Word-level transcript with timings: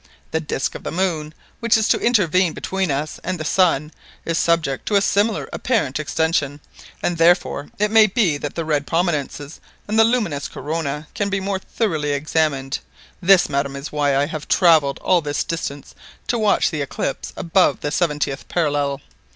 The 0.31 0.39
disc 0.39 0.73
of 0.73 0.81
the 0.81 0.89
moon 0.91 1.31
which 1.59 1.77
is 1.77 1.87
to 1.89 1.99
intervene 1.99 2.53
between 2.53 2.89
us 2.89 3.19
and 3.23 3.39
the 3.39 3.45
sun 3.45 3.91
is 4.25 4.39
subject 4.39 4.87
to 4.87 4.95
a 4.95 4.99
similar 4.99 5.47
apparent 5.53 5.99
extension, 5.99 6.59
and 7.03 7.19
therefore 7.19 7.69
it 7.77 7.91
may 7.91 8.07
be 8.07 8.39
that 8.39 8.55
the 8.55 8.65
red 8.65 8.87
prominences 8.87 9.59
and 9.87 9.99
the 9.99 10.03
luminous 10.03 10.47
corona 10.47 11.07
can 11.13 11.29
be 11.29 11.39
more 11.39 11.59
thoroughly 11.59 12.13
examined 12.13 12.79
This, 13.21 13.47
madam, 13.47 13.75
is 13.75 13.91
why 13.91 14.17
I 14.17 14.25
have 14.25 14.47
travelled 14.47 14.97
all 15.03 15.21
this 15.21 15.43
distance 15.43 15.93
to 16.25 16.39
watch 16.39 16.71
the 16.71 16.81
eclipse 16.81 17.31
above 17.37 17.81
the 17.81 17.91
seventieth 17.91 18.47
parallel. 18.47 19.01